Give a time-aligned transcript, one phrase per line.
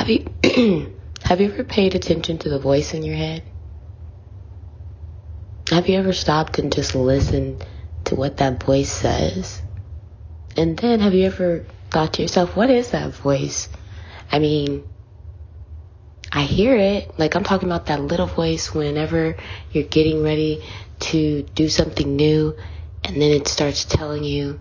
[0.00, 0.24] Have you
[1.24, 3.42] have you ever paid attention to the voice in your head?
[5.68, 7.62] Have you ever stopped and just listened
[8.04, 9.60] to what that voice says?
[10.56, 13.68] And then have you ever thought to yourself, what is that voice?
[14.32, 14.84] I mean,
[16.32, 17.18] I hear it.
[17.18, 19.36] Like I'm talking about that little voice whenever
[19.70, 20.64] you're getting ready
[21.10, 22.56] to do something new
[23.04, 24.60] and then it starts telling you,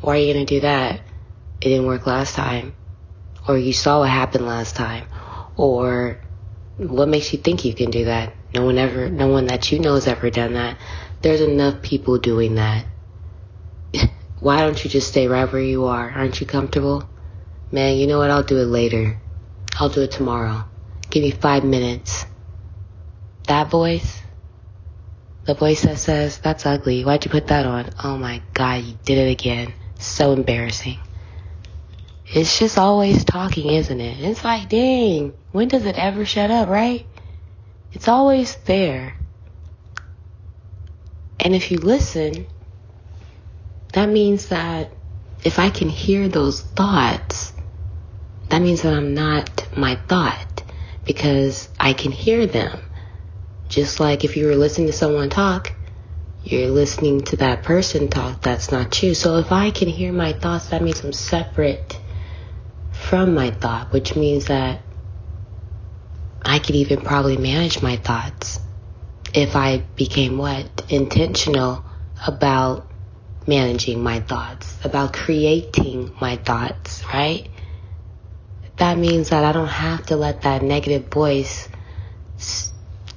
[0.00, 1.00] why are you going to do that?
[1.60, 2.74] It didn't work last time.
[3.48, 5.06] Or you saw what happened last time.
[5.56, 6.20] Or
[6.76, 8.34] what makes you think you can do that?
[8.54, 10.78] No one ever, no one that you know has ever done that.
[11.22, 12.84] There's enough people doing that.
[14.40, 16.10] Why don't you just stay right where you are?
[16.10, 17.08] Aren't you comfortable?
[17.72, 18.30] Man, you know what?
[18.30, 19.18] I'll do it later.
[19.80, 20.64] I'll do it tomorrow.
[21.10, 22.26] Give me five minutes.
[23.46, 24.20] That voice,
[25.44, 27.02] the voice that says, that's ugly.
[27.02, 27.90] Why'd you put that on?
[28.04, 29.72] Oh my God, you did it again.
[29.98, 30.98] So embarrassing.
[32.30, 34.20] It's just always talking, isn't it?
[34.20, 37.06] It's like, dang, when does it ever shut up, right?
[37.92, 39.16] It's always there.
[41.40, 42.46] And if you listen,
[43.94, 44.92] that means that
[45.42, 47.54] if I can hear those thoughts,
[48.50, 50.62] that means that I'm not my thought
[51.04, 52.78] because I can hear them.
[53.70, 55.72] Just like if you were listening to someone talk,
[56.42, 58.42] you're listening to that person talk.
[58.42, 59.14] That's not you.
[59.14, 61.97] So if I can hear my thoughts, that means I'm separate
[63.08, 64.80] from my thought, which means that
[66.42, 68.60] I could even probably manage my thoughts
[69.32, 70.66] if I became what?
[70.90, 71.84] Intentional
[72.26, 72.86] about
[73.46, 77.48] managing my thoughts, about creating my thoughts, right?
[78.76, 81.68] That means that I don't have to let that negative voice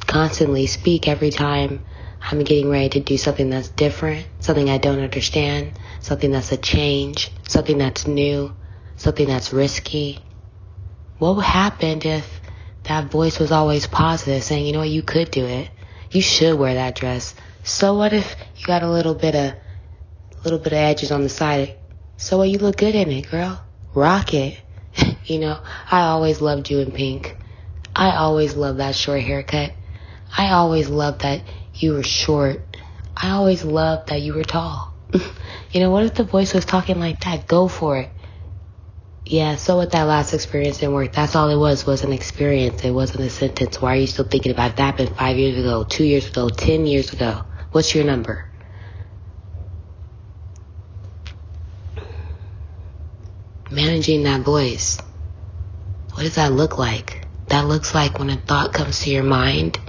[0.07, 1.83] constantly speak every time
[2.21, 6.57] I'm getting ready to do something that's different, something I don't understand, something that's a
[6.57, 8.53] change, something that's new,
[9.01, 10.19] something that's risky.
[11.17, 12.41] What would happen if
[12.83, 15.69] that voice was always positive, saying, you know what, you could do it.
[16.11, 17.35] You should wear that dress.
[17.63, 19.53] So what if you got a little bit of,
[20.43, 21.77] little bit of edges on the side?
[22.17, 23.61] So what, you look good in it, girl.
[23.93, 24.59] Rock it.
[25.25, 25.59] you know,
[25.89, 27.35] I always loved you in pink.
[27.95, 29.73] I always loved that short haircut.
[30.37, 31.41] I always loved that
[31.75, 32.77] you were short.
[33.15, 34.93] I always loved that you were tall.
[35.71, 37.47] you know, what if the voice was talking like that?
[37.47, 38.09] Go for it.
[39.31, 41.13] Yeah, so what that last experience didn't work.
[41.13, 42.83] That's all it was, was an experience.
[42.83, 43.81] It wasn't a sentence.
[43.81, 46.85] Why are you still thinking about that happened five years ago, two years ago, ten
[46.85, 47.43] years ago?
[47.71, 48.45] What's your number?
[53.69, 54.99] Managing that voice.
[56.13, 57.25] What does that look like?
[57.47, 59.79] That looks like when a thought comes to your mind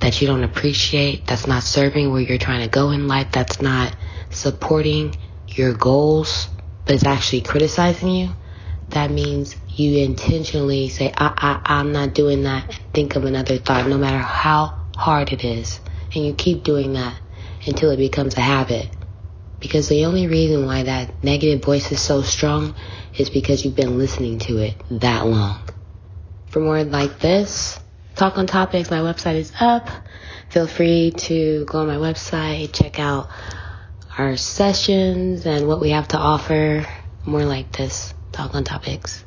[0.00, 3.62] that you don't appreciate, that's not serving where you're trying to go in life, that's
[3.62, 3.94] not
[4.30, 5.14] supporting
[5.46, 6.48] your goals,
[6.84, 8.30] but it's actually criticizing you
[8.92, 13.86] that means you intentionally say, I, I, I'm not doing that, think of another thought,
[13.88, 15.80] no matter how hard it is.
[16.14, 17.16] And you keep doing that
[17.66, 18.88] until it becomes a habit.
[19.60, 22.74] Because the only reason why that negative voice is so strong
[23.16, 25.60] is because you've been listening to it that long.
[26.48, 27.78] For more like this,
[28.16, 29.88] talk on topics, my website is up.
[30.50, 33.30] Feel free to go on my website, check out
[34.18, 36.86] our sessions and what we have to offer.
[37.24, 39.24] More like this talk on topics.